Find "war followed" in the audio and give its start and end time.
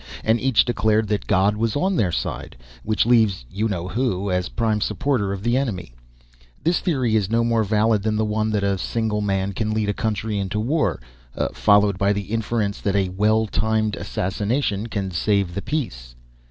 10.59-11.99